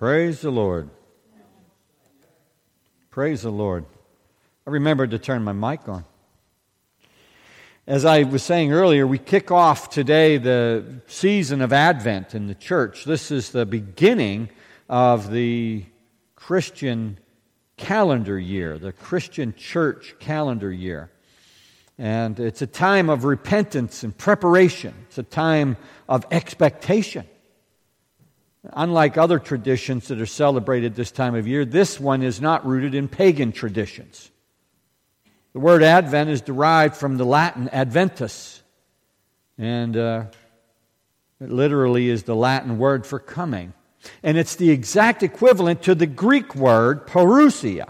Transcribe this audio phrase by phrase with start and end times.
[0.00, 0.88] Praise the Lord.
[3.10, 3.84] Praise the Lord.
[4.66, 6.06] I remembered to turn my mic on.
[7.86, 12.54] As I was saying earlier, we kick off today the season of Advent in the
[12.54, 13.04] church.
[13.04, 14.48] This is the beginning
[14.88, 15.84] of the
[16.34, 17.18] Christian
[17.76, 21.10] calendar year, the Christian church calendar year.
[21.98, 25.76] And it's a time of repentance and preparation, it's a time
[26.08, 27.26] of expectation.
[28.64, 32.94] Unlike other traditions that are celebrated this time of year, this one is not rooted
[32.94, 34.30] in pagan traditions.
[35.52, 38.62] The word Advent is derived from the Latin Adventus,
[39.56, 40.24] and uh,
[41.40, 43.72] it literally is the Latin word for coming.
[44.22, 47.88] And it's the exact equivalent to the Greek word parousia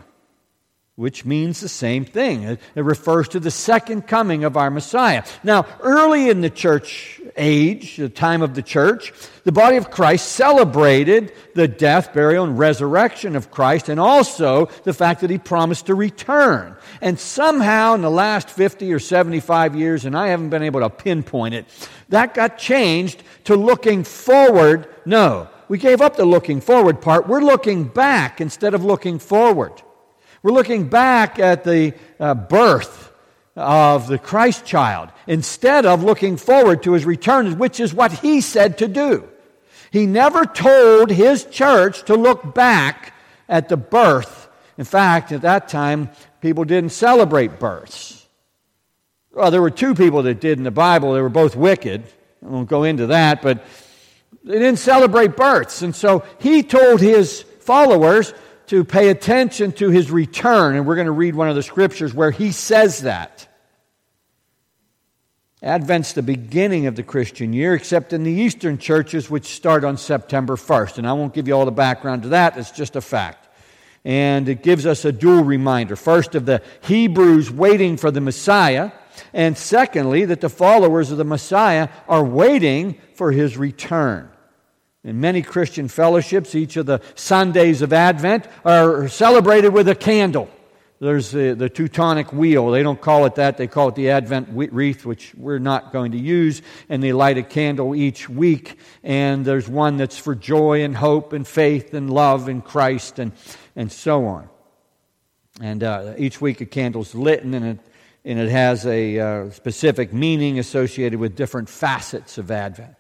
[1.01, 2.43] which means the same thing.
[2.43, 5.25] It, refers to the second coming of our Messiah.
[5.43, 10.33] Now, early in the church age, the time of the church, the body of Christ
[10.33, 15.87] celebrated the death, burial, and resurrection of Christ, and also the fact that he promised
[15.87, 16.77] to return.
[17.01, 20.91] And somehow, in the last 50 or 75 years, and I haven't been able to
[20.91, 21.65] pinpoint it,
[22.11, 24.87] that got changed to looking forward.
[25.07, 27.27] No, we gave up the looking forward part.
[27.27, 29.81] We're looking back instead of looking forward.
[30.43, 33.13] We're looking back at the uh, birth
[33.57, 38.41] of the Christ child instead of looking forward to his return, which is what he
[38.41, 39.29] said to do.
[39.91, 43.13] He never told his church to look back
[43.49, 44.49] at the birth.
[44.79, 46.11] In fact, at that time,
[46.41, 48.27] people didn't celebrate births.
[49.33, 51.13] Well, there were two people that did in the Bible.
[51.13, 52.05] They were both wicked.
[52.45, 53.65] I won't go into that, but
[54.43, 55.83] they didn't celebrate births.
[55.83, 58.33] And so he told his followers
[58.71, 60.77] to pay attention to his return.
[60.77, 63.49] And we're going to read one of the scriptures where he says that.
[65.61, 69.97] Advent's the beginning of the Christian year, except in the Eastern churches, which start on
[69.97, 70.99] September 1st.
[70.99, 73.49] And I won't give you all the background to that, it's just a fact.
[74.05, 78.93] And it gives us a dual reminder first, of the Hebrews waiting for the Messiah,
[79.33, 84.30] and secondly, that the followers of the Messiah are waiting for his return.
[85.03, 90.51] In many Christian fellowships, each of the Sundays of Advent are celebrated with a candle.
[91.01, 92.71] There's the, the Teutonic wheel.
[92.71, 93.57] They don't call it that.
[93.57, 96.61] They call it the Advent wreath, which we're not going to use.
[96.91, 98.79] And they light a candle each week.
[99.03, 103.33] And there's one that's for joy and hope and faith and love in Christ and,
[103.75, 104.51] and so on.
[105.63, 107.79] And uh, each week a candle's lit and it,
[108.27, 113.00] and it has a uh, specific meaning associated with different facets of Advent.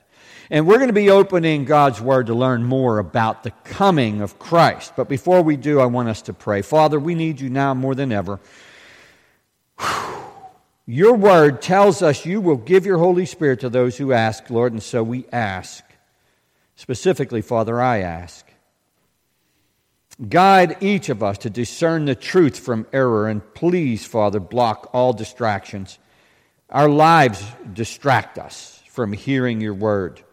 [0.53, 4.41] And we're going to be opening God's Word to learn more about the coming of
[4.41, 4.94] Christ.
[4.97, 6.62] But before we do, I want us to pray.
[6.62, 8.41] Father, we need you now more than ever.
[10.87, 14.72] Your Word tells us you will give your Holy Spirit to those who ask, Lord,
[14.72, 15.84] and so we ask.
[16.75, 18.44] Specifically, Father, I ask.
[20.28, 25.12] Guide each of us to discern the truth from error, and please, Father, block all
[25.12, 26.00] distractions.
[26.69, 30.25] Our lives distract us from hearing your word.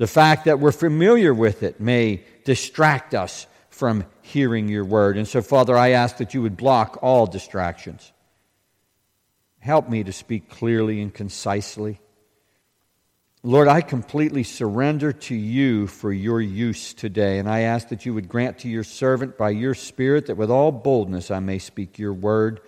[0.00, 5.18] The fact that we're familiar with it may distract us from hearing your word.
[5.18, 8.10] And so, Father, I ask that you would block all distractions.
[9.58, 12.00] Help me to speak clearly and concisely.
[13.42, 18.14] Lord, I completely surrender to you for your use today, and I ask that you
[18.14, 21.98] would grant to your servant by your Spirit that with all boldness I may speak
[21.98, 22.62] your word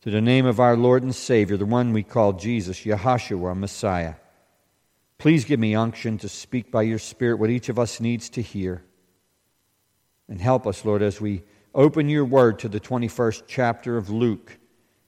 [0.00, 4.14] to the name of our Lord and Savior, the one we call Jesus, Yahashua, Messiah.
[5.20, 8.40] Please give me unction to speak by your Spirit what each of us needs to
[8.40, 8.82] hear.
[10.30, 11.42] And help us, Lord, as we
[11.74, 14.58] open your word to the 21st chapter of Luke,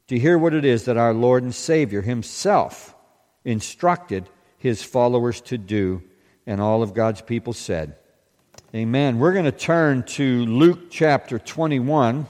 [0.09, 2.95] to hear what it is that our Lord and Savior himself
[3.47, 4.29] instructed
[4.59, 6.03] his followers to do.
[6.47, 7.97] And all of God's people said,
[8.75, 9.19] Amen.
[9.19, 12.27] We're going to turn to Luke chapter 21.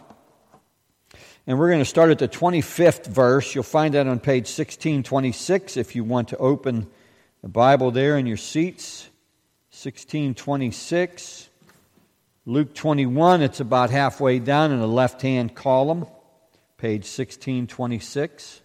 [1.49, 3.57] And we're going to start at the 25th verse.
[3.57, 6.87] You'll find that on page 1626 if you want to open
[7.43, 9.09] the Bible there in your seats,
[9.71, 11.49] 1626.
[12.47, 16.07] Luke 21, it's about halfway down in the left hand column,
[16.79, 18.61] page 1626.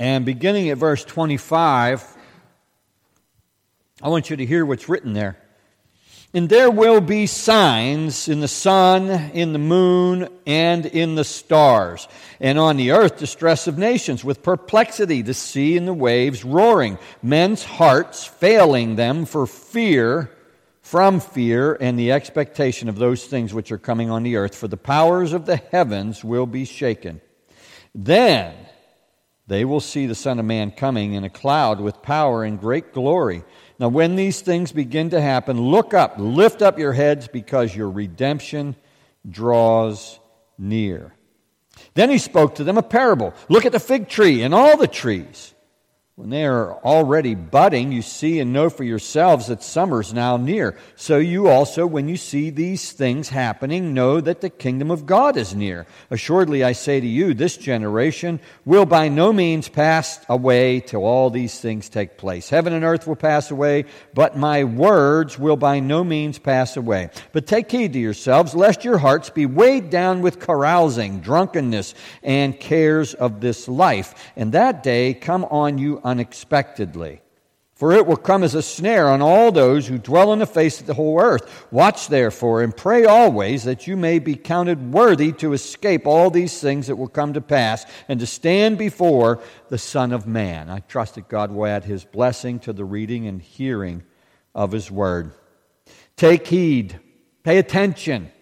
[0.00, 2.16] And beginning at verse 25,
[4.00, 5.38] I want you to hear what's written there.
[6.34, 12.06] And there will be signs in the sun, in the moon, and in the stars.
[12.38, 16.98] And on the earth, distress of nations, with perplexity, the sea and the waves roaring,
[17.22, 20.30] men's hearts failing them for fear,
[20.82, 24.54] from fear, and the expectation of those things which are coming on the earth.
[24.54, 27.22] For the powers of the heavens will be shaken.
[27.94, 28.54] Then
[29.46, 32.92] they will see the Son of Man coming in a cloud with power and great
[32.92, 33.44] glory.
[33.78, 37.90] Now, when these things begin to happen, look up, lift up your heads, because your
[37.90, 38.74] redemption
[39.28, 40.18] draws
[40.58, 41.14] near.
[41.94, 43.34] Then he spoke to them a parable.
[43.48, 45.54] Look at the fig tree and all the trees.
[46.18, 50.76] When they are already budding, you see and know for yourselves that summer's now near.
[50.96, 55.36] So you also, when you see these things happening, know that the kingdom of God
[55.36, 55.86] is near.
[56.10, 61.30] Assuredly, I say to you, this generation will by no means pass away till all
[61.30, 62.48] these things take place.
[62.48, 67.10] Heaven and earth will pass away, but my words will by no means pass away.
[67.30, 71.94] But take heed to yourselves, lest your hearts be weighed down with carousing, drunkenness,
[72.24, 74.32] and cares of this life.
[74.34, 77.20] And that day come on you unexpectedly.
[77.74, 80.80] For it will come as a snare on all those who dwell on the face
[80.80, 81.68] of the whole earth.
[81.70, 86.60] Watch therefore and pray always that you may be counted worthy to escape all these
[86.60, 90.68] things that will come to pass and to stand before the Son of Man.
[90.68, 94.02] I trust that God will add his blessing to the reading and hearing
[94.56, 95.30] of his word.
[96.16, 96.98] Take heed,
[97.44, 98.32] pay attention,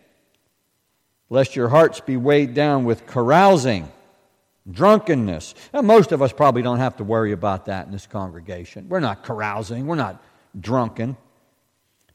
[1.28, 3.90] lest your hearts be weighed down with carousing
[4.70, 5.54] drunkenness.
[5.72, 8.88] And most of us probably don't have to worry about that in this congregation.
[8.88, 10.22] We're not carousing, we're not
[10.58, 11.16] drunken.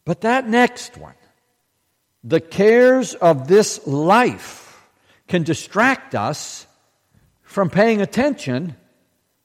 [0.06, 1.16] But that next one,
[2.24, 4.68] the cares of this life,
[5.28, 6.68] can distract us
[7.42, 8.76] from paying attention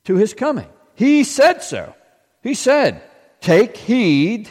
[0.04, 0.68] to his coming.
[0.94, 1.94] He said so.
[2.42, 3.02] He said,
[3.40, 4.48] Take heed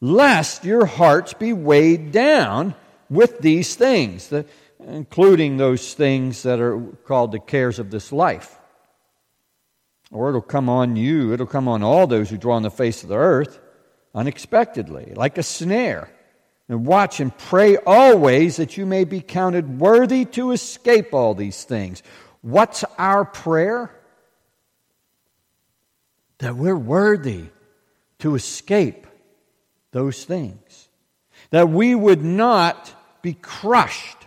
[0.00, 2.74] lest your hearts be weighed down
[3.08, 4.28] with these things.
[4.28, 4.46] The,
[4.86, 8.58] including those things that are called the cares of this life.
[10.12, 13.02] Or it'll come on you, it'll come on all those who draw on the face
[13.02, 13.60] of the earth
[14.14, 16.10] unexpectedly, like a snare.
[16.68, 21.64] And watch and pray always that you may be counted worthy to escape all these
[21.64, 22.02] things.
[22.40, 23.90] What's our prayer?
[26.38, 27.46] That we're worthy
[28.20, 29.06] to escape
[29.92, 30.88] those things.
[31.50, 32.92] That we would not
[33.22, 34.25] be crushed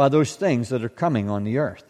[0.00, 1.84] by those things that are coming on the earth.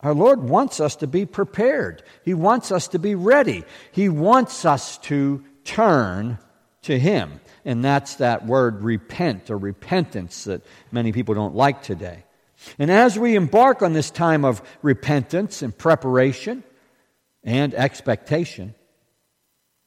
[0.00, 2.02] Our Lord wants us to be prepared.
[2.24, 3.62] He wants us to be ready.
[3.92, 6.38] He wants us to turn
[6.82, 7.40] to Him.
[7.64, 12.24] And that's that word repent or repentance that many people don't like today.
[12.76, 16.64] And as we embark on this time of repentance and preparation
[17.44, 18.74] and expectation,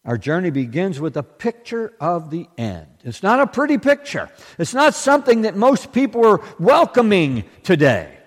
[0.06, 2.88] our journey begins with a picture of the end.
[3.04, 4.30] It's not a pretty picture.
[4.58, 8.18] It's not something that most people are welcoming today.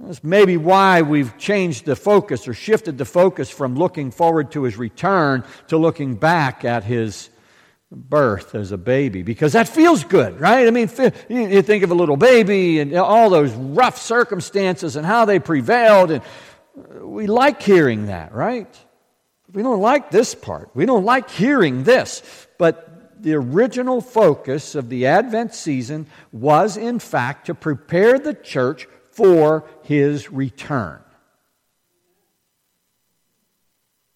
[0.00, 4.62] That's maybe why we've changed the focus or shifted the focus from looking forward to
[4.62, 7.30] his return to looking back at his
[7.90, 10.68] birth as a baby because that feels good, right?
[10.68, 10.90] I mean,
[11.28, 16.10] you think of a little baby and all those rough circumstances and how they prevailed,
[16.10, 16.22] and
[17.02, 18.72] we like hearing that, right?
[19.58, 20.70] We don't like this part.
[20.72, 22.22] We don't like hearing this.
[22.58, 28.86] But the original focus of the Advent season was, in fact, to prepare the church
[29.10, 31.00] for his return.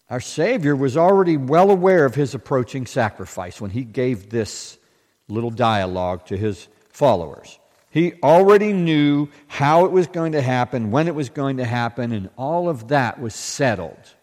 [0.08, 4.78] Our Savior was already well aware of his approaching sacrifice when he gave this
[5.26, 7.58] little dialogue to his followers.
[7.90, 12.12] He already knew how it was going to happen, when it was going to happen,
[12.12, 14.14] and all of that was settled.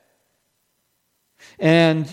[1.60, 2.08] And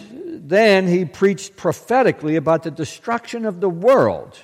[0.49, 4.39] then he preached prophetically about the destruction of the world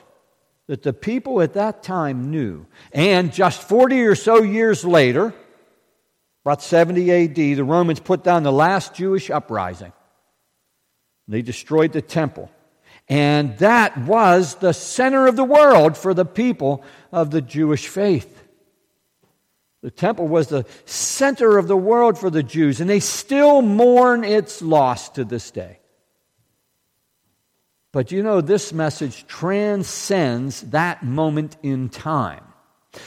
[0.69, 2.67] that the people at that time knew.
[2.93, 5.35] And just 40 or so years later,
[6.45, 9.93] about 70 AD, the Romans put down the last Jewish uprising.
[11.29, 12.51] They destroyed the temple.
[13.09, 18.42] And that was the center of the world for the people of the Jewish faith.
[19.83, 24.23] The temple was the center of the world for the Jews, and they still mourn
[24.25, 25.81] its loss to this day.
[27.91, 32.45] But you know, this message transcends that moment in time.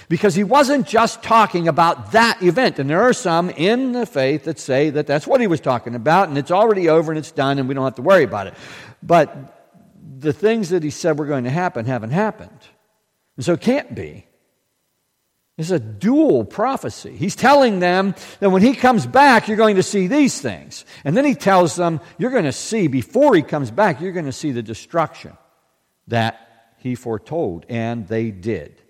[0.09, 2.79] Because he wasn't just talking about that event.
[2.79, 5.93] And there are some in the faith that say that that's what he was talking
[5.95, 8.47] about, and it's already over and it's done, and we don't have to worry about
[8.47, 8.55] it.
[9.01, 9.55] But
[10.19, 12.59] the things that he said were going to happen haven't happened.
[13.37, 14.25] And so it can't be.
[15.57, 17.15] It's a dual prophecy.
[17.15, 20.83] He's telling them that when he comes back, you're going to see these things.
[21.05, 24.25] And then he tells them, you're going to see, before he comes back, you're going
[24.25, 25.37] to see the destruction
[26.07, 27.65] that he foretold.
[27.69, 28.81] And they did.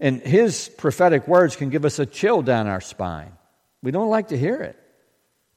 [0.00, 3.32] And his prophetic words can give us a chill down our spine.
[3.82, 4.76] We don't like to hear it.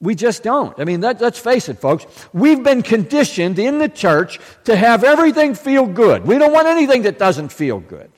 [0.00, 0.78] We just don't.
[0.78, 2.06] I mean, let, us face it, folks.
[2.32, 6.26] We've been conditioned in the church to have everything feel good.
[6.26, 8.10] We don't want anything that doesn't feel good.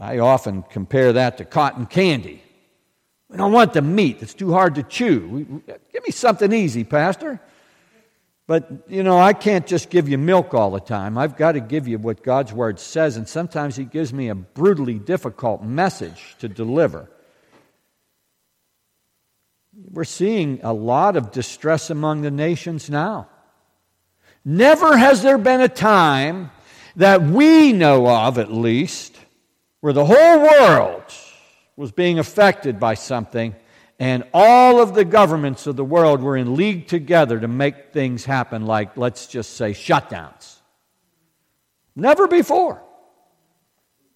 [0.00, 2.42] I often compare that to cotton candy.
[3.28, 5.62] We don't want the meat that's too hard to chew.
[5.92, 7.40] Give me something easy, Pastor.
[8.46, 11.18] But, you know, I can't just give you milk all the time.
[11.18, 14.34] I've got to give you what God's Word says, and sometimes He gives me a
[14.34, 17.10] brutally difficult message to deliver.
[19.90, 23.28] We're seeing a lot of distress among the nations now.
[24.46, 26.50] Never has there been a time
[26.96, 29.17] that we know of, at least,
[29.80, 31.04] where the whole world
[31.76, 33.54] was being affected by something
[33.98, 38.24] and all of the governments of the world were in league together to make things
[38.24, 40.56] happen, like, let's just say, shutdowns.
[41.96, 42.80] Never before.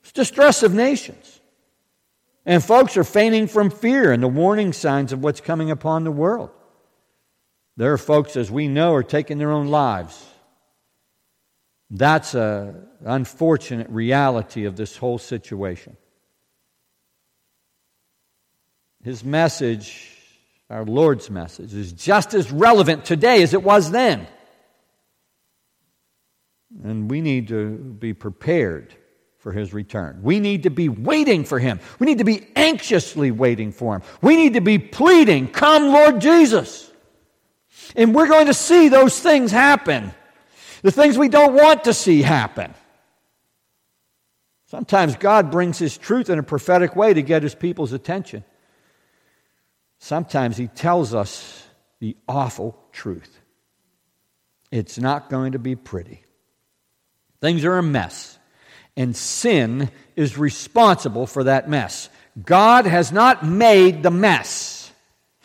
[0.02, 1.40] It's distress of nations.
[2.46, 6.12] And folks are fainting from fear and the warning signs of what's coming upon the
[6.12, 6.50] world.
[7.76, 10.24] There are folks, as we know, are taking their own lives.
[11.94, 15.98] That's an unfortunate reality of this whole situation.
[19.04, 20.08] His message,
[20.70, 24.26] our Lord's message, is just as relevant today as it was then.
[26.82, 28.94] And we need to be prepared
[29.40, 30.20] for his return.
[30.22, 31.78] We need to be waiting for him.
[31.98, 34.02] We need to be anxiously waiting for him.
[34.22, 36.90] We need to be pleading, Come, Lord Jesus.
[37.94, 40.14] And we're going to see those things happen.
[40.82, 42.74] The things we don't want to see happen.
[44.66, 48.44] Sometimes God brings his truth in a prophetic way to get his people's attention.
[49.98, 51.64] Sometimes he tells us
[52.00, 53.38] the awful truth.
[54.70, 56.24] It's not going to be pretty.
[57.40, 58.38] Things are a mess,
[58.96, 62.08] and sin is responsible for that mess.
[62.42, 64.90] God has not made the mess.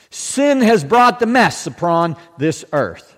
[0.10, 3.17] Sin has brought the mess upon this earth.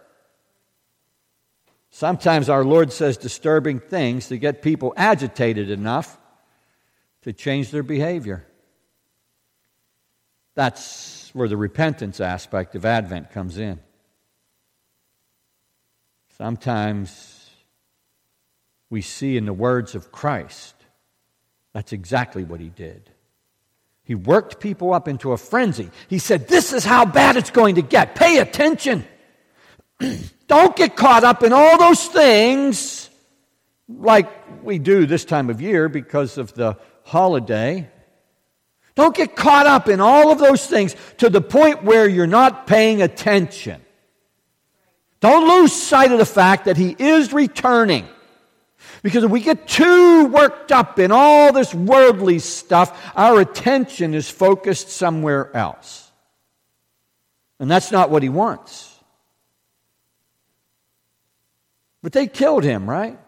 [2.00, 6.18] Sometimes our Lord says disturbing things to get people agitated enough
[7.24, 8.48] to change their behavior.
[10.56, 13.82] That's where the repentance aspect of Advent comes in.
[16.38, 17.50] Sometimes
[18.90, 20.76] we see in the words of Christ
[21.74, 23.10] that's exactly what he did.
[24.06, 25.90] He worked people up into a frenzy.
[26.08, 28.16] He said, This is how bad it's going to get.
[28.16, 29.06] Pay attention.
[30.48, 33.10] Don't get caught up in all those things
[33.88, 37.90] like we do this time of year because of the holiday.
[38.96, 42.68] Don't get caught up in all of those things to the point where you're not
[42.68, 43.82] paying attention.
[45.20, 48.08] Don't lose sight of the fact that He is returning.
[49.02, 54.30] Because if we get too worked up in all this worldly stuff, our attention is
[54.30, 56.12] focused somewhere else.
[57.60, 58.99] And that's not what He wants.
[62.02, 63.20] But they killed him, right?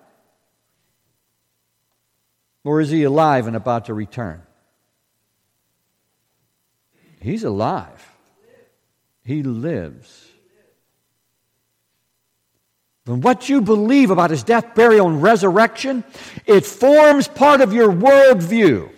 [2.63, 4.41] Or is he alive and about to return?
[7.19, 8.07] He's alive.
[9.23, 10.27] He lives.
[13.07, 16.03] And what you believe about his death, burial, and resurrection,
[16.45, 18.91] it forms part of your worldview.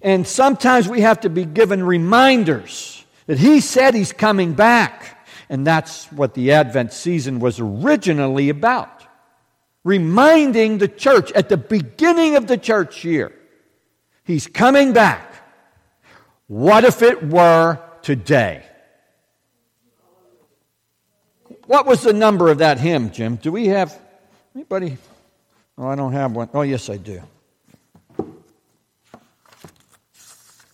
[0.00, 5.15] And sometimes we have to be given reminders that he said he's coming back.
[5.48, 9.04] And that's what the Advent season was originally about.
[9.84, 13.32] Reminding the church at the beginning of the church year,
[14.24, 15.32] he's coming back.
[16.48, 18.64] What if it were today?
[21.66, 23.36] What was the number of that hymn, Jim?
[23.36, 23.96] Do we have
[24.54, 24.98] anybody?
[25.78, 26.48] Oh, I don't have one.
[26.54, 27.22] Oh, yes, I do.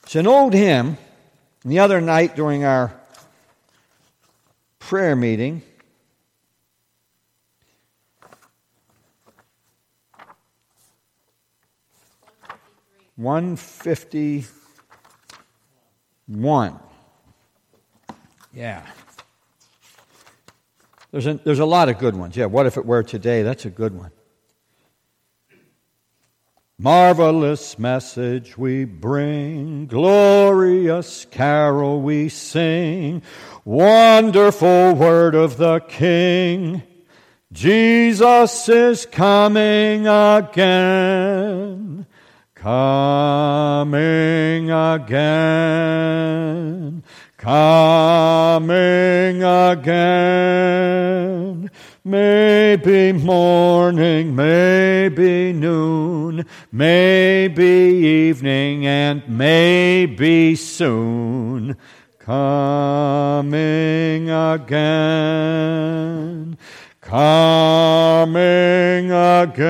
[0.05, 0.99] It's an old hymn.
[1.65, 2.93] The other night during our
[4.93, 5.63] prayer meeting,
[13.17, 14.45] one fifty.
[16.27, 16.79] 1.
[18.53, 18.83] Yeah.
[21.11, 22.37] There's a, there's a lot of good ones.
[22.37, 23.43] Yeah, what if it were today?
[23.43, 24.11] That's a good one.
[26.83, 33.23] Marvelous message we bring, glorious carol we sing,
[33.65, 36.83] wonderful word of the King.
[37.53, 42.05] Jesus is coming again
[42.63, 46.23] coming again,
[47.37, 51.71] coming again.
[52.05, 61.77] Maybe morning, maybe noon, maybe evening, and maybe soon.
[62.19, 64.99] Coming again,
[67.01, 69.63] coming again.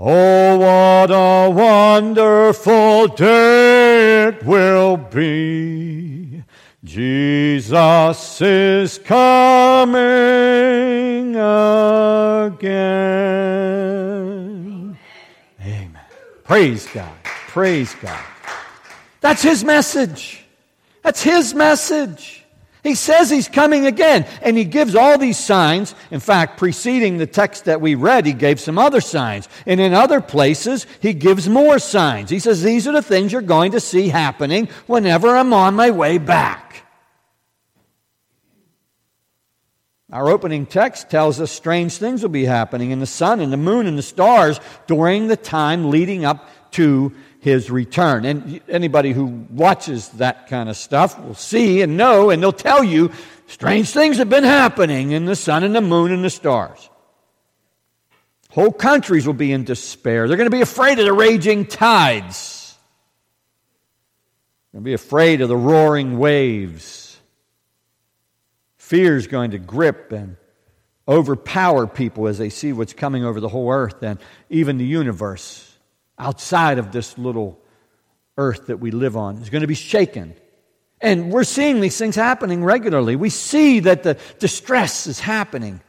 [0.00, 6.13] Oh, what a wonderful day it will be.
[6.84, 9.96] Jesus is coming
[11.34, 12.68] again.
[15.62, 15.98] Amen.
[16.44, 17.14] Praise God.
[17.24, 18.22] Praise God.
[19.22, 20.44] That's his message.
[21.02, 22.43] That's his message.
[22.84, 25.94] He says he's coming again, and he gives all these signs.
[26.10, 29.48] In fact, preceding the text that we read, he gave some other signs.
[29.66, 32.28] And in other places, he gives more signs.
[32.28, 35.90] He says, These are the things you're going to see happening whenever I'm on my
[35.90, 36.84] way back.
[40.12, 43.56] Our opening text tells us strange things will be happening in the sun and the
[43.56, 47.12] moon and the stars during the time leading up to
[47.44, 48.24] his return.
[48.24, 52.82] And anybody who watches that kind of stuff will see and know, and they'll tell
[52.82, 53.12] you
[53.48, 56.88] strange things have been happening in the sun and the moon and the stars.
[58.48, 60.26] Whole countries will be in despair.
[60.26, 62.74] They're going to be afraid of the raging tides.
[64.72, 67.14] They're going to be afraid of the roaring waves.
[68.78, 70.38] Fear is going to grip and
[71.06, 75.73] overpower people as they see what's coming over the whole earth and even the universe
[76.18, 77.60] outside of this little
[78.36, 80.34] earth that we live on is going to be shaken.
[81.00, 83.16] And we're seeing these things happening regularly.
[83.16, 85.80] We see that the distress is happening.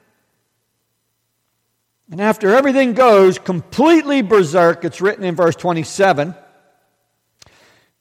[2.12, 6.36] And after everything goes completely berserk, it's written in verse 27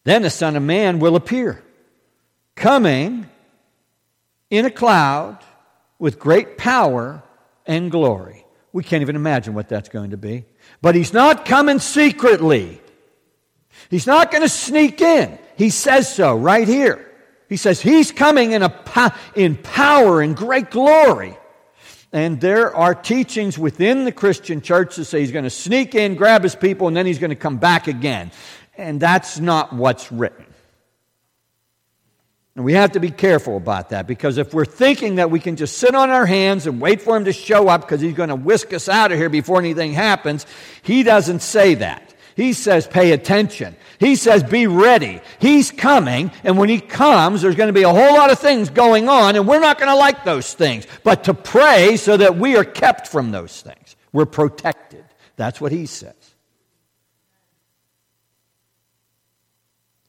[0.04, 1.62] then the Son of Man will appear,
[2.54, 3.26] coming
[4.50, 5.38] in a cloud
[5.98, 7.22] with great power
[7.66, 8.44] and glory.
[8.72, 10.44] We can't even imagine what that's going to be.
[10.80, 12.80] But he's not coming secretly.
[13.90, 15.38] He's not going to sneak in.
[15.56, 17.10] He says so right here.
[17.48, 21.36] He says he's coming in, a, in power and great glory.
[22.12, 26.14] And there are teachings within the Christian church that say he's going to sneak in,
[26.14, 28.30] grab his people, and then he's going to come back again.
[28.76, 30.46] And that's not what's written.
[32.56, 35.56] And we have to be careful about that because if we're thinking that we can
[35.56, 38.28] just sit on our hands and wait for him to show up because he's going
[38.28, 40.46] to whisk us out of here before anything happens,
[40.82, 42.14] he doesn't say that.
[42.36, 43.76] He says, pay attention.
[43.98, 45.20] He says, be ready.
[45.38, 48.70] He's coming, and when he comes, there's going to be a whole lot of things
[48.70, 50.86] going on, and we're not going to like those things.
[51.04, 53.94] But to pray so that we are kept from those things.
[54.12, 55.04] We're protected.
[55.36, 56.14] That's what he says.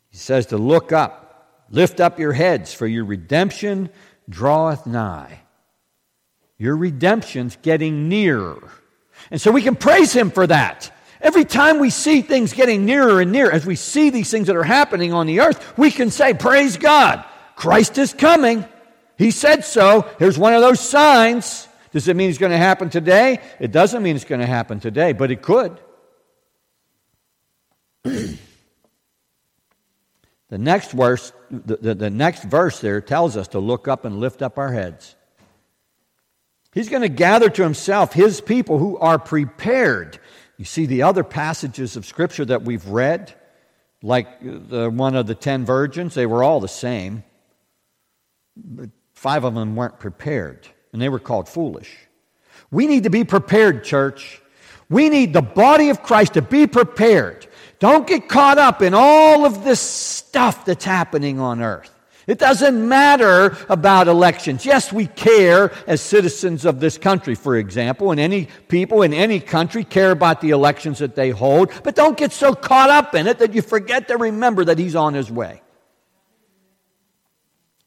[0.09, 1.24] He says to look up
[1.69, 3.89] Lift up your heads, for your redemption
[4.29, 5.41] draweth nigh.
[6.57, 8.71] Your redemption's getting nearer.
[9.31, 10.91] And so we can praise Him for that.
[11.21, 14.55] Every time we see things getting nearer and nearer, as we see these things that
[14.55, 17.25] are happening on the earth, we can say, Praise God,
[17.55, 18.65] Christ is coming.
[19.17, 20.07] He said so.
[20.19, 21.67] Here's one of those signs.
[21.91, 23.39] Does it mean it's going to happen today?
[23.59, 25.79] It doesn't mean it's going to happen today, but it could.
[30.49, 34.19] The next verse, the, the, the, next verse there tells us to look up and
[34.19, 35.15] lift up our heads.
[36.73, 40.19] He's going to gather to himself his people who are prepared.
[40.57, 43.33] You see, the other passages of Scripture that we've read,
[44.03, 47.23] like uh, the one of the ten virgins, they were all the same.
[48.55, 51.91] But five of them weren't prepared, and they were called foolish.
[52.71, 54.41] We need to be prepared, church.
[54.89, 57.47] We need the body of Christ to be prepared.
[57.85, 61.91] Don't get caught up in all of this stuff that's happening on earth.
[62.25, 64.65] It doesn't matter about elections.
[64.65, 69.39] Yes, we care as citizens of this country, for example, and any people in any
[69.39, 73.27] country care about the elections that they hold, but don't get so caught up in
[73.27, 75.61] it that you forget to remember that he's on his way.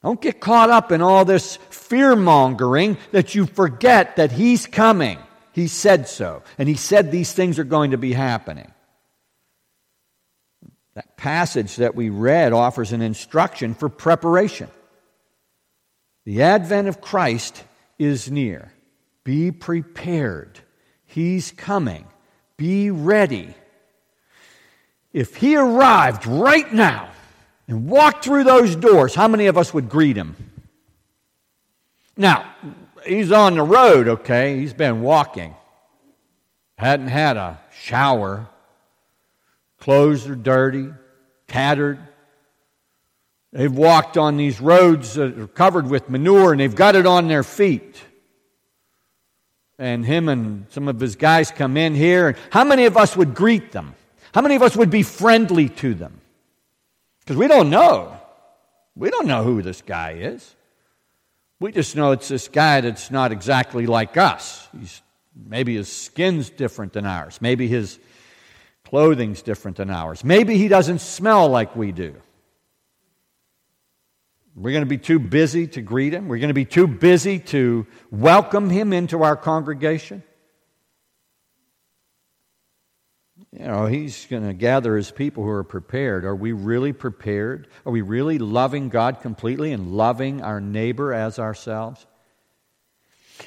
[0.04, 5.18] Don't get caught up in all this fear mongering that you forget that he's coming.
[5.50, 8.72] He said so, and he said these things are going to be happening.
[10.98, 14.68] That passage that we read offers an instruction for preparation.
[16.24, 17.62] The advent of Christ
[18.00, 18.72] is near.
[19.22, 20.58] Be prepared.
[21.06, 22.04] He's coming.
[22.56, 23.54] Be ready.
[25.12, 27.10] If he arrived right now
[27.68, 30.34] and walked through those doors, how many of us would greet him?
[32.16, 32.44] Now,
[33.06, 34.58] he's on the road, okay?
[34.58, 35.54] He's been walking.
[36.76, 38.48] Hadn't had a shower.
[39.80, 40.88] Clothes are dirty,
[41.46, 41.98] tattered.
[43.52, 47.28] They've walked on these roads that are covered with manure and they've got it on
[47.28, 48.02] their feet.
[49.78, 52.28] And him and some of his guys come in here.
[52.28, 53.94] And how many of us would greet them?
[54.34, 56.20] How many of us would be friendly to them?
[57.20, 58.18] Because we don't know.
[58.96, 60.54] We don't know who this guy is.
[61.60, 64.68] We just know it's this guy that's not exactly like us.
[64.78, 65.00] He's
[65.46, 67.38] Maybe his skin's different than ours.
[67.40, 67.98] Maybe his
[68.88, 70.24] clothing's different than ours.
[70.24, 72.14] Maybe he doesn't smell like we do.
[74.54, 76.26] We're going to be too busy to greet him.
[76.26, 80.22] We're going to be too busy to welcome him into our congregation.
[83.52, 86.24] You know, he's going to gather his people who are prepared.
[86.24, 87.68] Are we really prepared?
[87.86, 92.06] Are we really loving God completely and loving our neighbor as ourselves?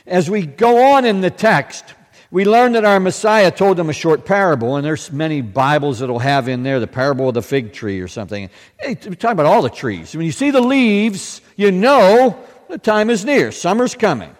[0.05, 1.83] As we go on in the text,
[2.31, 6.19] we learn that our Messiah told them a short parable, and there's many Bibles that'll
[6.19, 8.49] have in there the parable of the fig tree or something.
[8.79, 10.15] Hey, we're talking about all the trees.
[10.15, 13.51] When you see the leaves, you know the time is near.
[13.51, 14.33] Summer's coming.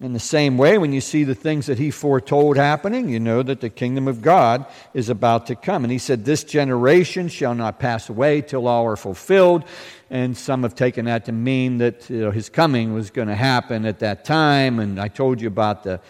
[0.00, 3.42] In the same way, when you see the things that he foretold happening, you know
[3.42, 5.84] that the kingdom of God is about to come.
[5.84, 9.62] And he said, This generation shall not pass away till all are fulfilled.
[10.08, 13.34] And some have taken that to mean that you know, his coming was going to
[13.34, 14.78] happen at that time.
[14.78, 16.00] And I told you about the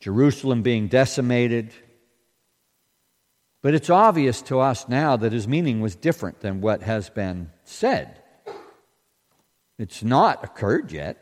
[0.00, 1.72] Jerusalem being decimated.
[3.62, 7.50] But it's obvious to us now that his meaning was different than what has been
[7.64, 8.22] said.
[9.78, 11.20] It's not occurred yet.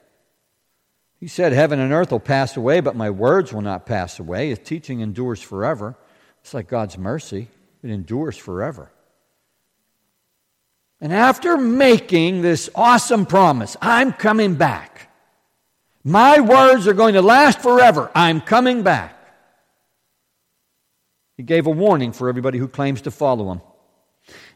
[1.21, 4.49] He said, Heaven and earth will pass away, but my words will not pass away.
[4.49, 5.97] His teaching endures forever.
[6.41, 7.49] It's like God's mercy,
[7.83, 8.91] it endures forever.
[11.01, 15.12] And after making this awesome promise, I'm coming back.
[16.05, 18.11] My words are going to last forever.
[18.15, 19.19] I'm coming back.
[21.37, 23.61] He gave a warning for everybody who claims to follow him.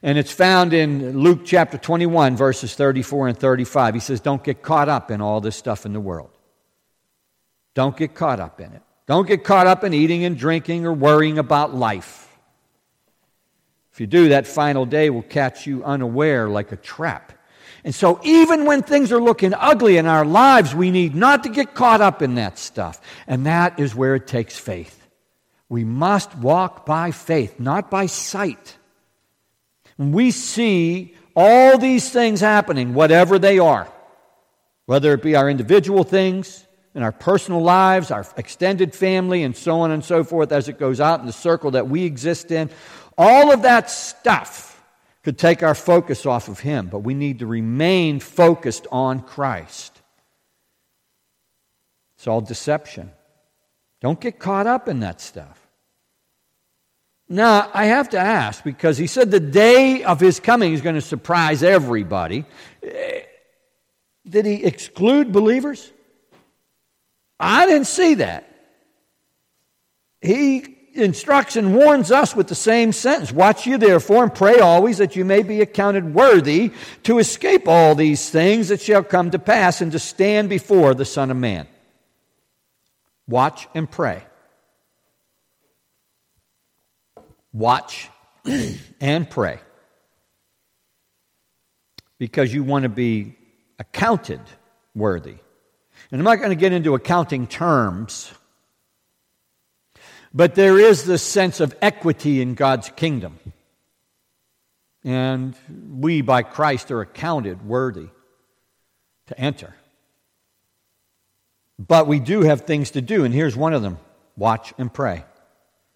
[0.02, 3.94] And it's found in Luke chapter 21, verses 34 and 35.
[3.94, 6.30] He says, Don't get caught up in all this stuff in the world.
[7.74, 8.82] Don't get caught up in it.
[9.06, 12.22] Don't get caught up in eating and drinking or worrying about life.
[13.92, 17.32] If you do, that final day will catch you unaware like a trap.
[17.86, 21.48] And so, even when things are looking ugly in our lives, we need not to
[21.48, 23.00] get caught up in that stuff.
[23.28, 25.06] And that is where it takes faith.
[25.68, 28.76] We must walk by faith, not by sight.
[29.98, 33.86] When we see all these things happening, whatever they are,
[34.86, 39.78] whether it be our individual things, in our personal lives, our extended family, and so
[39.82, 42.68] on and so forth, as it goes out in the circle that we exist in,
[43.16, 44.75] all of that stuff
[45.26, 50.00] could take our focus off of Him, but we need to remain focused on Christ.
[52.14, 53.10] It's all deception.
[54.00, 55.60] Don't get caught up in that stuff.
[57.28, 60.94] Now, I have to ask because he said the day of his coming is going
[60.94, 62.44] to surprise everybody.
[62.84, 63.22] Eh,
[64.28, 65.90] did he exclude believers?
[67.40, 68.48] I didn't see that.
[70.20, 74.98] He instructs and warns us with the same sentence Watch you therefore and pray always
[74.98, 76.72] that you may be accounted worthy
[77.04, 81.04] to escape all these things that shall come to pass and to stand before the
[81.04, 81.66] Son of Man.
[83.28, 84.22] Watch and pray.
[87.52, 88.08] Watch
[89.00, 89.60] and pray.
[92.18, 93.36] Because you want to be
[93.78, 94.40] accounted
[94.94, 95.36] worthy.
[96.10, 98.32] And I'm not going to get into accounting terms
[100.36, 103.38] but there is this sense of equity in God's kingdom.
[105.02, 105.54] And
[105.90, 108.08] we, by Christ, are accounted worthy
[109.28, 109.74] to enter.
[111.78, 113.98] But we do have things to do, and here's one of them
[114.36, 115.24] watch and pray.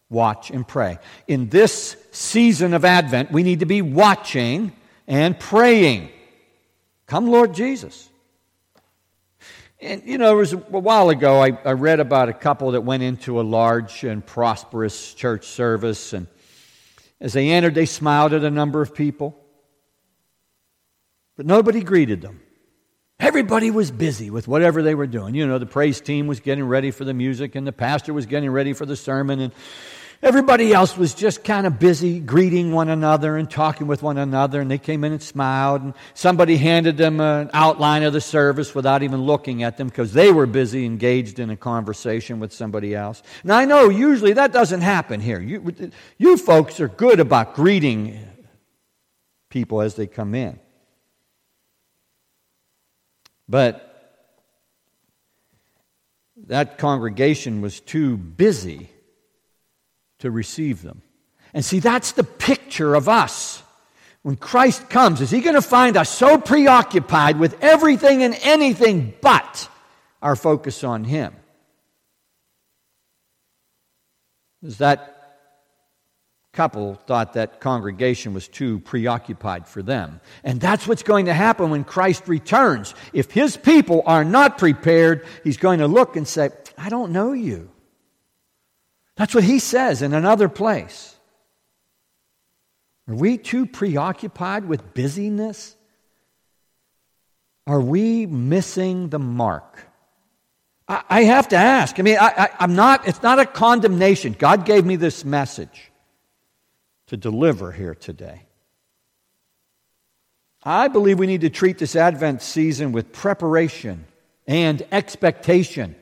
[0.08, 0.98] Watch and pray.
[1.28, 4.72] In this season of Advent, we need to be watching
[5.06, 6.08] and praying.
[7.06, 8.09] Come, Lord Jesus.
[9.82, 12.82] And, you know, it was a while ago, I, I read about a couple that
[12.82, 16.12] went into a large and prosperous church service.
[16.12, 16.26] And
[17.20, 19.42] as they entered, they smiled at a number of people.
[21.36, 22.42] But nobody greeted them.
[23.18, 25.34] Everybody was busy with whatever they were doing.
[25.34, 28.26] You know, the praise team was getting ready for the music, and the pastor was
[28.26, 29.52] getting ready for the sermon, and
[30.22, 34.60] Everybody else was just kind of busy greeting one another and talking with one another,
[34.60, 38.74] and they came in and smiled, and somebody handed them an outline of the service
[38.74, 42.94] without even looking at them because they were busy engaged in a conversation with somebody
[42.94, 43.22] else.
[43.44, 45.40] Now, I know usually that doesn't happen here.
[45.40, 48.18] You, you folks are good about greeting
[49.48, 50.60] people as they come in.
[53.48, 53.86] But
[56.46, 58.90] that congregation was too busy
[60.20, 61.02] to receive them.
[61.52, 63.62] And see, that's the picture of us.
[64.22, 69.14] When Christ comes, is he going to find us so preoccupied with everything and anything
[69.20, 69.68] but
[70.20, 71.34] our focus on him?
[74.62, 75.20] Is that
[76.52, 80.20] couple thought that congregation was too preoccupied for them.
[80.42, 82.94] And that's what's going to happen when Christ returns.
[83.12, 87.32] If his people are not prepared, he's going to look and say, I don't know
[87.32, 87.70] you.
[89.20, 91.14] That's what he says in another place.
[93.06, 95.76] Are we too preoccupied with busyness?
[97.66, 99.78] Are we missing the mark?
[100.88, 101.98] I, I have to ask.
[101.98, 104.34] I mean, I, am not, it's not a condemnation.
[104.38, 105.92] God gave me this message
[107.08, 108.44] to deliver here today.
[110.64, 114.06] I believe we need to treat this Advent season with preparation
[114.46, 115.94] and expectation.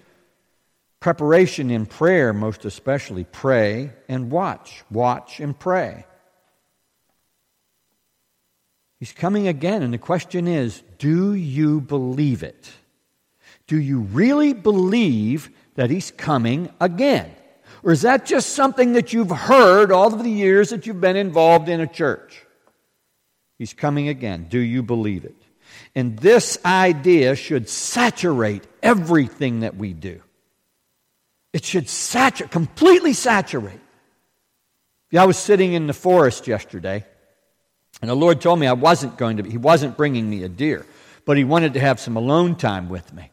[1.00, 3.24] Preparation in prayer, most especially.
[3.24, 4.82] Pray and watch.
[4.90, 6.04] Watch and pray.
[8.98, 12.70] He's coming again, and the question is do you believe it?
[13.68, 17.30] Do you really believe that He's coming again?
[17.84, 21.16] Or is that just something that you've heard all of the years that you've been
[21.16, 22.44] involved in a church?
[23.56, 24.46] He's coming again.
[24.48, 25.36] Do you believe it?
[25.94, 30.22] And this idea should saturate everything that we do.
[31.52, 33.80] It should saturate, completely saturate.
[35.10, 37.04] Yeah, I was sitting in the forest yesterday,
[38.02, 40.48] and the Lord told me I wasn't going to be, He wasn't bringing me a
[40.48, 40.84] deer,
[41.24, 43.30] but He wanted to have some alone time with me.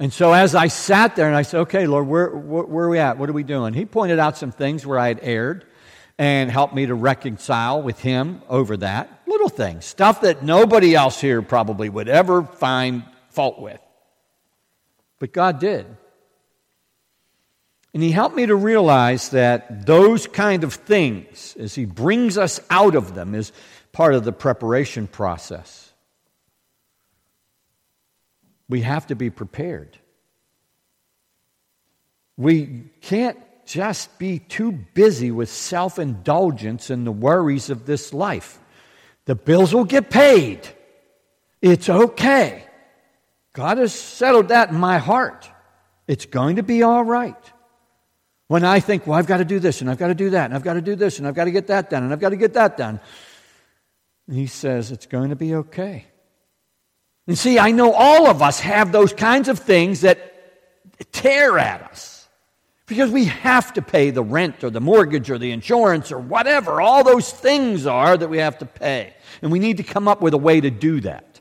[0.00, 2.88] And so as I sat there and I said, okay, Lord, where, where, where, are
[2.88, 3.18] we at?
[3.18, 3.74] What are we doing?
[3.74, 5.66] He pointed out some things where I had erred
[6.18, 9.22] and helped me to reconcile with him over that.
[9.26, 13.80] Little things, stuff that nobody else here probably would ever find fault with.
[15.18, 15.84] But God did.
[17.92, 22.60] And he helped me to realize that those kind of things, as he brings us
[22.70, 23.52] out of them, is
[23.92, 25.92] part of the preparation process.
[28.68, 29.98] We have to be prepared.
[32.36, 38.58] We can't just be too busy with self indulgence and the worries of this life.
[39.24, 40.66] The bills will get paid.
[41.60, 42.64] It's okay.
[43.52, 45.50] God has settled that in my heart.
[46.06, 47.36] It's going to be all right.
[48.50, 50.46] When I think, well, I've got to do this and I've got to do that
[50.46, 52.18] and I've got to do this and I've got to get that done and I've
[52.18, 52.98] got to get that done,
[54.28, 56.06] he says, it's going to be okay.
[57.28, 61.82] And see, I know all of us have those kinds of things that tear at
[61.82, 62.28] us
[62.86, 66.80] because we have to pay the rent or the mortgage or the insurance or whatever.
[66.80, 69.14] All those things are that we have to pay.
[69.42, 71.40] And we need to come up with a way to do that.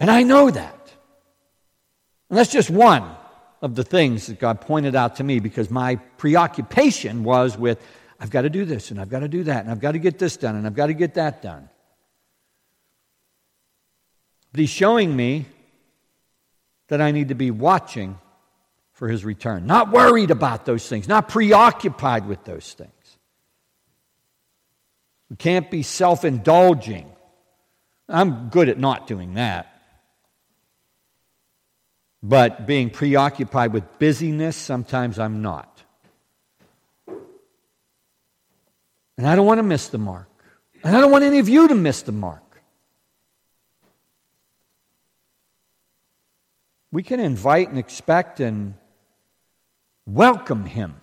[0.00, 0.92] And I know that.
[2.28, 3.08] And that's just one
[3.64, 7.80] of the things that God pointed out to me because my preoccupation was with,
[8.20, 9.98] I've got to do this and I've got to do that and I've got to
[9.98, 11.70] get this done and I've got to get that done.
[14.52, 15.46] But he's showing me
[16.88, 18.18] that I need to be watching
[18.92, 22.90] for his return, not worried about those things, not preoccupied with those things.
[25.30, 27.10] We can't be self indulging.
[28.10, 29.73] I'm good at not doing that.
[32.26, 35.82] But being preoccupied with busyness, sometimes I'm not.
[39.16, 40.28] And I don't want to miss the mark.
[40.82, 42.44] And I don't want any of you to miss the mark.
[46.94, 48.74] we can invite and expect and
[50.06, 50.94] welcome him.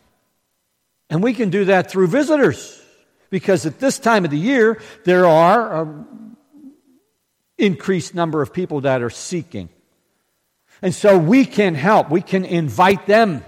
[1.09, 2.81] And we can do that through visitors.
[3.29, 6.37] Because at this time of the year, there are an
[7.57, 9.67] increased number of people that are seeking.
[10.81, 12.09] And so we can help.
[12.09, 13.43] We can invite them.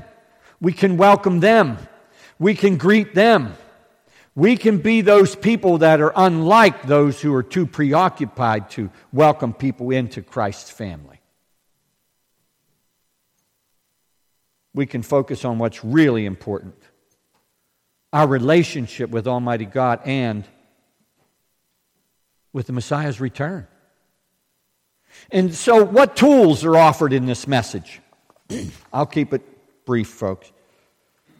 [0.62, 1.78] We can welcome them.
[2.40, 3.56] We can greet them.
[4.36, 9.54] We can be those people that are unlike those who are too preoccupied to welcome
[9.54, 11.14] people into Christ's family.
[14.74, 16.76] we can focus on what's really important
[18.12, 20.48] our relationship with Almighty God and
[22.52, 23.66] with the Messiah's return.
[25.32, 28.02] And so, what tools are offered in this message?
[28.94, 29.42] I'll keep it
[29.86, 30.52] brief, folks.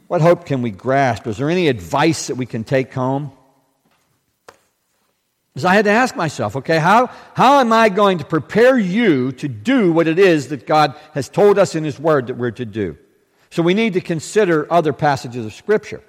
[0.08, 1.28] What hope can we grasp?
[1.28, 3.32] Is there any advice that we can take home?
[5.54, 9.32] Because I had to ask myself, okay, how, how am I going to prepare you
[9.34, 12.52] to do what it is that God has told us in His Word that we're
[12.52, 12.98] to do?
[13.52, 16.02] So we need to consider other passages of Scripture.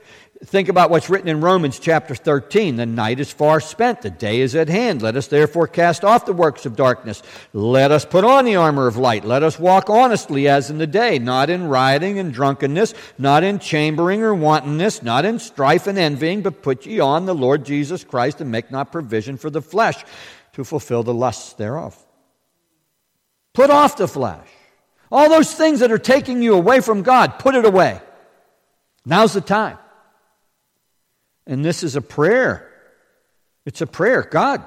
[0.45, 2.77] Think about what's written in Romans chapter 13.
[2.77, 5.01] The night is far spent, the day is at hand.
[5.01, 7.23] Let us therefore cast off the works of darkness.
[7.55, 9.25] Let us put on the armor of light.
[9.25, 13.59] Let us walk honestly as in the day, not in rioting and drunkenness, not in
[13.59, 18.05] chambering or wantonness, not in strife and envying, but put ye on the Lord Jesus
[18.05, 20.05] Christ and make not provision for the flesh
[20.53, 21.97] to fulfill the lusts thereof.
[23.55, 24.47] Put off the flesh.
[25.11, 28.03] All those things that are taking you away from God, put it away.
[29.07, 29.79] Now's the time.
[31.47, 32.71] And this is a prayer.
[33.67, 34.23] It's a prayer.
[34.23, 34.65] God,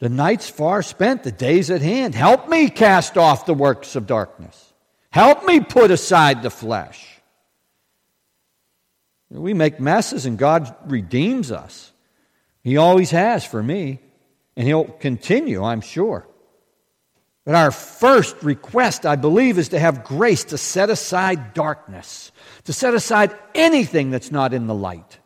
[0.00, 2.14] the night's far spent, the day's at hand.
[2.14, 4.72] Help me cast off the works of darkness.
[5.10, 7.06] Help me put aside the flesh.
[9.30, 11.92] We make messes and God redeems us.
[12.62, 14.00] He always has for me,
[14.56, 16.26] and He'll continue, I'm sure.
[17.44, 22.30] But our first request, I believe, is to have grace to set aside darkness,
[22.64, 25.17] to set aside anything that's not in the light.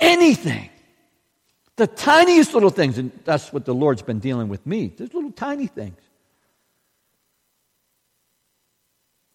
[0.00, 0.70] Anything.
[1.76, 4.88] The tiniest little things, and that's what the Lord's been dealing with me.
[4.96, 5.98] Those little tiny things.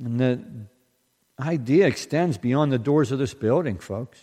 [0.03, 0.41] And the
[1.39, 4.19] idea extends beyond the doors of this building, folks.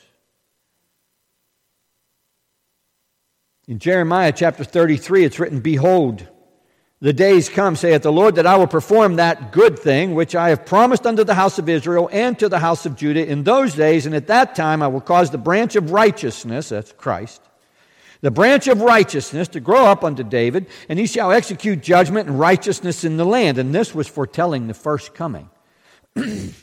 [3.69, 6.27] In Jeremiah chapter 33, it's written, Behold,
[7.01, 10.49] the days come, saith the Lord, that I will perform that good thing which I
[10.49, 13.75] have promised unto the house of Israel and to the house of Judah in those
[13.75, 17.43] days, and at that time I will cause the branch of righteousness, that's Christ,
[18.23, 22.41] the branch of righteousness to grow up unto David, and he shall execute judgment and
[22.41, 23.59] righteousness in the land.
[23.59, 25.51] And this was foretelling the first coming.
[26.17, 26.55] and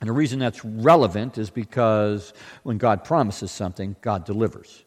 [0.00, 2.32] the reason that's relevant is because
[2.64, 4.84] when God promises something, God delivers.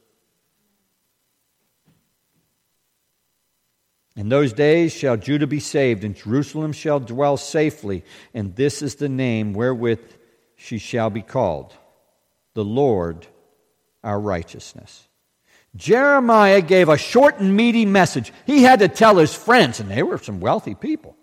[4.18, 8.04] In those days shall Judah be saved, and Jerusalem shall dwell safely,
[8.34, 10.02] and this is the name wherewith
[10.56, 11.76] she shall be called
[12.56, 13.28] the Lord
[14.04, 15.08] our righteousness.
[15.76, 18.34] Jeremiah gave a short and meaty message.
[18.48, 21.16] He had to tell his friends, and they were some wealthy people.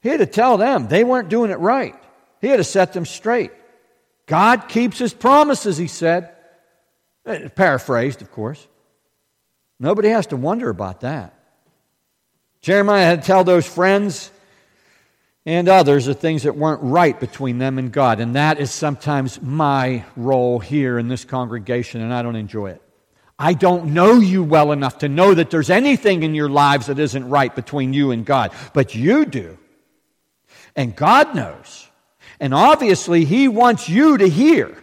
[0.00, 1.96] He had to tell them they weren't doing it right.
[2.40, 3.50] He had to set them straight.
[4.26, 6.30] God keeps his promises, he said.
[7.26, 8.68] Eh, paraphrased, of course.
[9.80, 11.41] Nobody has to wonder about that.
[12.62, 14.30] Jeremiah had to tell those friends
[15.44, 18.20] and others the things that weren't right between them and God.
[18.20, 22.82] And that is sometimes my role here in this congregation, and I don't enjoy it.
[23.36, 27.00] I don't know you well enough to know that there's anything in your lives that
[27.00, 29.58] isn't right between you and God, but you do.
[30.76, 31.88] And God knows.
[32.38, 34.80] And obviously, He wants you to hear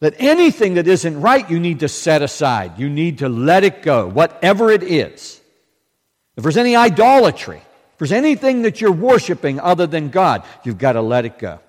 [0.00, 2.78] that anything that isn't right, you need to set aside.
[2.78, 5.39] You need to let it go, whatever it is.
[6.40, 10.92] If there's any idolatry, if there's anything that you're worshiping other than God, you've got
[10.92, 11.60] to let it go.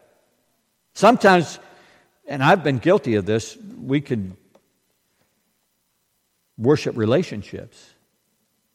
[0.94, 1.60] Sometimes,
[2.26, 4.38] and I've been guilty of this, we can
[6.58, 7.86] worship relationships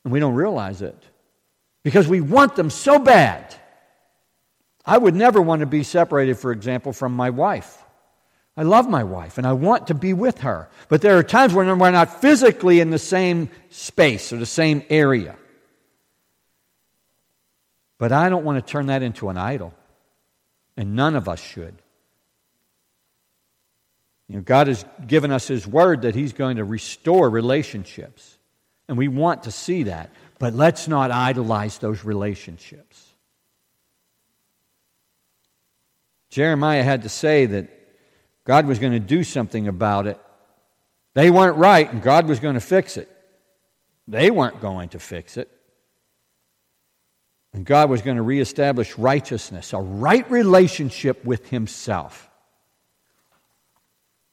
[0.05, 1.03] and we don't realize it
[1.83, 3.55] because we want them so bad.
[4.85, 7.83] I would never want to be separated, for example, from my wife.
[8.55, 10.69] I love my wife and I want to be with her.
[10.91, 14.83] But there are times when we're not physically in the same space or the same
[14.91, 15.37] area.
[17.99, 19.73] But I don't want to turn that into an idol,
[20.77, 21.75] and none of us should.
[24.29, 28.37] You know, God has given us His word that He's going to restore relationships,
[28.89, 30.11] and we want to see that.
[30.39, 33.03] But let's not idolize those relationships.
[36.29, 37.71] Jeremiah had to say that
[38.45, 40.21] God was going to do something about it.
[41.15, 43.11] They weren't right, and God was going to fix it.
[44.07, 45.51] They weren't going to fix it.
[47.57, 52.29] And God was going to reestablish righteousness, a right relationship with Himself.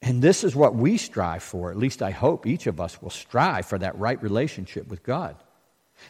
[0.02, 1.72] And this is what we strive for.
[1.72, 5.38] At least I hope each of us will strive for that right relationship with God.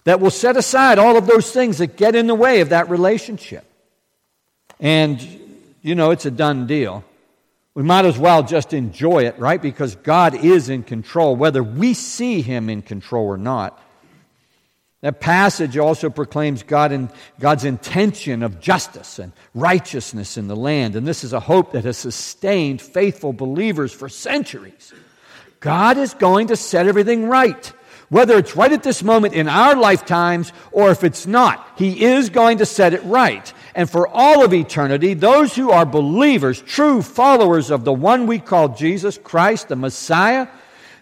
[0.06, 2.89] That will set aside all of those things that get in the way of that
[2.89, 3.63] relationship.
[4.80, 5.21] And,
[5.84, 7.04] you know, it's a done deal.
[7.76, 9.62] We might as well just enjoy it, right?
[9.62, 13.80] Because God is in control, whether we see Him in control or not.
[15.03, 20.95] That passage also proclaims God God's intention of justice and righteousness in the land.
[20.95, 24.93] And this is a hope that has sustained faithful believers for centuries.
[25.59, 27.73] God is going to set everything right.
[28.07, 32.29] Whether it's right at this moment in our lifetimes or if it's not, He is
[32.29, 33.51] going to set it right.
[33.75, 38.39] And for all of eternity, those who are believers, true followers of the one we
[38.39, 40.47] call Jesus Christ, the Messiah,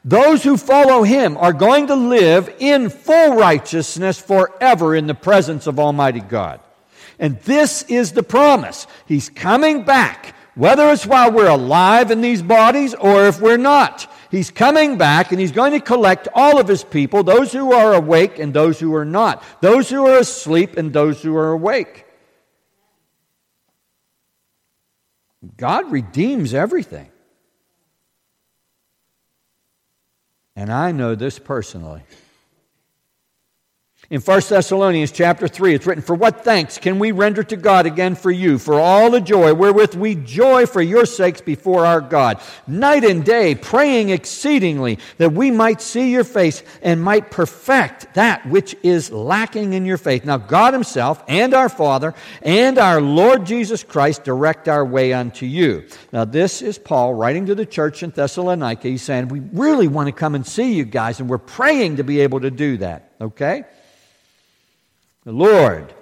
[0.03, 5.67] those who follow him are going to live in full righteousness forever in the presence
[5.67, 6.59] of Almighty God.
[7.19, 8.87] And this is the promise.
[9.06, 14.12] He's coming back, whether it's while we're alive in these bodies or if we're not.
[14.31, 17.93] He's coming back and he's going to collect all of his people, those who are
[17.93, 22.06] awake and those who are not, those who are asleep and those who are awake.
[25.58, 27.10] God redeems everything.
[30.56, 32.04] And I know this personally.
[34.12, 37.85] In 1 Thessalonians chapter 3, it's written, For what thanks can we render to God
[37.85, 42.01] again for you, for all the joy wherewith we joy for your sakes before our
[42.01, 48.13] God, night and day, praying exceedingly that we might see your face and might perfect
[48.15, 50.25] that which is lacking in your faith.
[50.25, 55.45] Now, God Himself and our Father and our Lord Jesus Christ direct our way unto
[55.45, 55.85] you.
[56.12, 58.89] Now, this is Paul writing to the church in Thessalonica.
[58.89, 62.03] He's saying, We really want to come and see you guys, and we're praying to
[62.03, 63.63] be able to do that, okay?
[65.24, 65.94] The Lord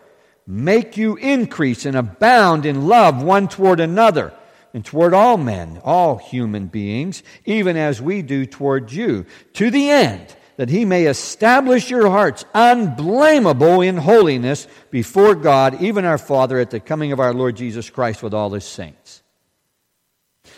[0.47, 4.33] make you increase and abound in love one toward another
[4.73, 9.89] and toward all men, all human beings, even as we do toward you, to the
[9.89, 16.59] end that he may establish your hearts unblameable in holiness before God, even our Father,
[16.59, 19.23] at the coming of our Lord Jesus Christ with all his saints.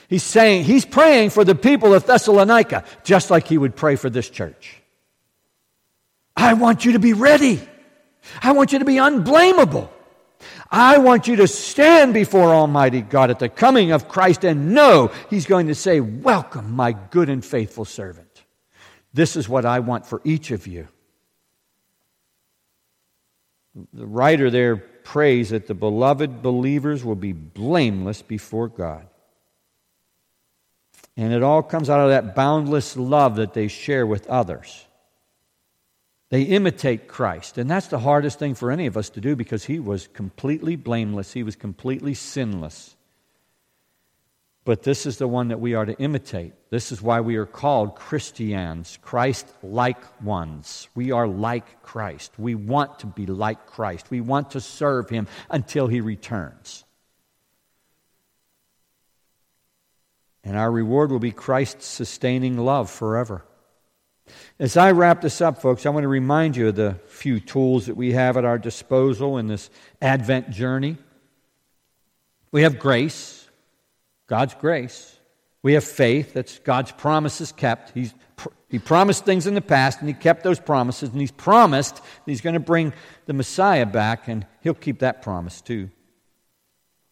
[0.08, 4.10] He's saying, he's praying for the people of Thessalonica, just like he would pray for
[4.10, 4.82] this church.
[6.36, 7.62] I want you to be ready.
[8.42, 9.92] I want you to be unblameable.
[10.70, 15.12] I want you to stand before Almighty God at the coming of Christ and know
[15.30, 18.44] He's going to say, Welcome, my good and faithful servant.
[19.14, 20.88] This is what I want for each of you.
[23.94, 29.08] The writer there prays that the beloved believers will be blameless before God.
[31.18, 34.86] And it all comes out of that boundless love that they share with others.
[36.32, 37.58] They imitate Christ.
[37.58, 40.78] And that's the hardest thing for any of us to do because he was completely
[40.78, 42.96] blameless, he was completely sinless.
[44.64, 46.54] But this is the one that we are to imitate.
[46.70, 50.88] This is why we are called Christians, Christ like ones.
[50.96, 52.32] We are like Christ.
[52.38, 54.10] We want to be like Christ.
[54.10, 56.86] We want to serve him until he returns.
[60.46, 63.44] And our reward will be Christ's sustaining love forever.
[64.60, 67.88] As I wrap this up, folks, I want to remind you of the few tools
[67.88, 69.70] that we have at our disposal in this
[70.02, 70.98] Advent journey.
[72.52, 73.50] We have grace,
[74.28, 75.18] God's grace.
[75.64, 77.92] We have faith, that's God's promises kept.
[77.94, 78.14] He's,
[78.70, 82.04] he promised things in the past, and He kept those promises, and He's promised that
[82.26, 82.94] He's going to bring
[83.26, 85.90] the Messiah back, and He'll keep that promise too.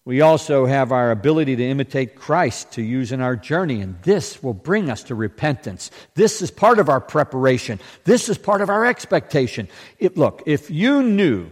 [0.10, 4.42] We also have our ability to imitate Christ to use in our journey, and this
[4.42, 5.92] will bring us to repentance.
[6.16, 7.80] This is part of our preparation.
[8.06, 9.68] This is part of our expectation.
[10.00, 11.52] It, look, if you knew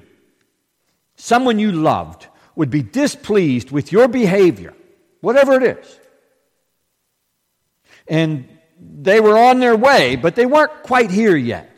[1.18, 4.74] someone you loved would be displeased with your behavior,
[5.22, 6.00] whatever it is,
[8.08, 8.50] and
[8.82, 11.77] they were on their way, but they weren't quite here yet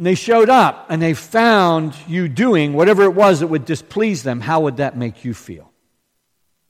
[0.00, 4.22] and they showed up and they found you doing whatever it was that would displease
[4.22, 5.70] them, how would that make you feel?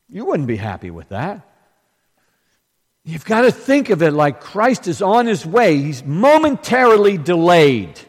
[0.09, 1.49] You wouldn't be happy with that.
[3.05, 5.76] You've got to think of it like Christ is on his way.
[5.76, 8.01] He's momentarily delayed.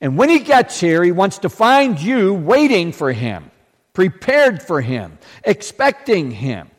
[0.00, 3.50] And when he gets here, he wants to find you waiting for him,
[3.92, 6.70] prepared for him, expecting him,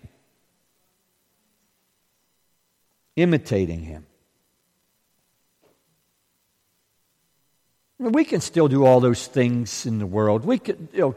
[3.15, 4.07] imitating him.
[7.99, 10.45] We can still do all those things in the world.
[10.45, 11.15] We can, you know,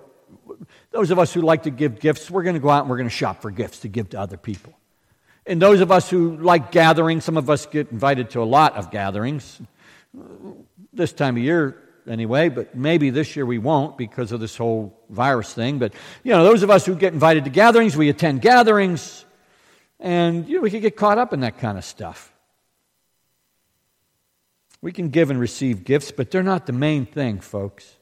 [0.91, 2.97] those of us who like to give gifts, we're going to go out and we're
[2.97, 4.72] going to shop for gifts to give to other people.
[5.47, 8.76] And those of us who like gatherings, some of us get invited to a lot
[8.76, 9.61] of gatherings
[10.93, 11.76] this time of year
[12.09, 15.78] anyway, but maybe this year we won't because of this whole virus thing.
[15.78, 19.24] But, you know, those of us who get invited to gatherings, we attend gatherings,
[19.99, 22.33] and, you know, we can get caught up in that kind of stuff.
[24.83, 27.97] We can give and receive gifts, but they're not the main thing, folks.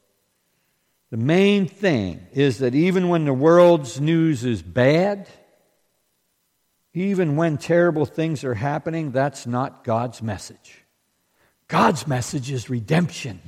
[1.10, 5.28] The main thing is that even when the world's news is bad,
[6.94, 10.84] even when terrible things are happening, that's not God's message.
[11.66, 13.40] God's message is redemption.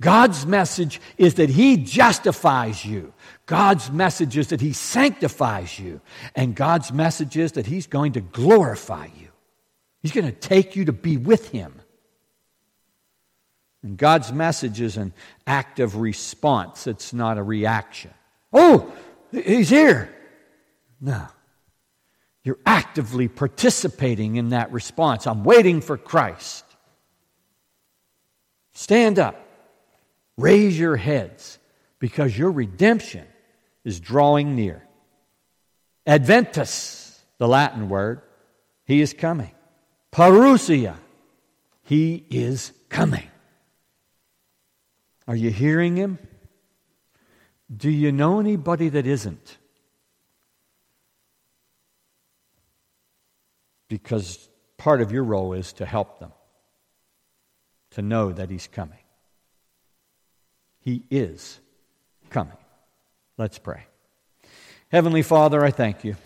[0.00, 3.12] God's message is that He justifies you.
[3.46, 6.00] God's message is that He sanctifies you.
[6.34, 9.28] And God's message is that He's going to glorify you.
[10.02, 11.79] He's going to take you to be with Him.
[13.82, 15.12] And God's message is an
[15.46, 18.12] active response, it's not a reaction.
[18.52, 18.92] Oh,
[19.32, 20.14] he's here.
[21.00, 21.26] No.
[22.42, 25.26] You're actively participating in that response.
[25.26, 26.64] I'm waiting for Christ.
[28.72, 29.46] Stand up.
[30.36, 31.58] Raise your heads
[31.98, 33.26] because your redemption
[33.84, 34.82] is drawing near.
[36.06, 38.22] Adventus, the Latin word,
[38.84, 39.52] he is coming.
[40.12, 40.96] Parousia,
[41.84, 43.29] he is coming.
[45.28, 46.18] Are you hearing him?
[47.74, 49.58] Do you know anybody that isn't?
[53.88, 56.32] Because part of your role is to help them.
[57.92, 58.98] to know that He's coming.
[60.80, 61.58] He is
[62.30, 62.56] coming.
[63.36, 63.84] Let's pray.
[64.90, 66.16] Heavenly Father, I thank you.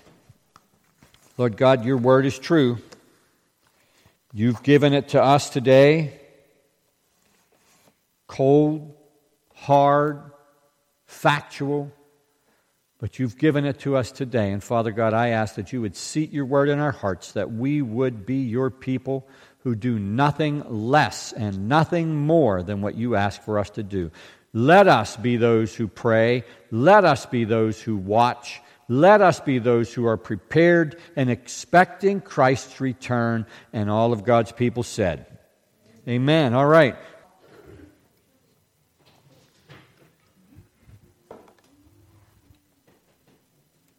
[1.37, 2.79] Lord God, your word is true.
[4.33, 6.21] You've given it to us today
[8.35, 8.93] cold,
[9.55, 10.21] hard,
[11.07, 11.93] factual,
[12.99, 14.51] but you've given it to us today.
[14.51, 17.53] And Father God, I ask that you would seat your word in our hearts, that
[17.53, 19.29] we would be your people
[19.59, 24.11] who do nothing less and nothing more than what you ask for us to do.
[24.53, 26.43] Let us be those who pray.
[26.73, 28.61] Let us be those who watch.
[28.89, 33.47] Let us be those who are prepared and expecting Christ's return.
[33.73, 35.27] And all of God's people said,
[36.09, 36.53] Amen.
[36.53, 36.97] All right.